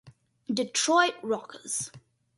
Detroit 0.51 1.13
Rockers 1.21 1.91